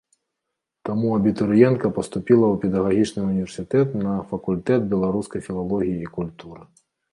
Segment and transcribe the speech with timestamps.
[0.87, 6.63] Таму абітурыентка паступіла ў педагагічны ўніверсітэт на факультэт беларускай філалогіі і культуры.